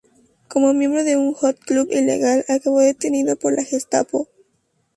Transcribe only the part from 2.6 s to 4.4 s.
detenido por la Gestapo.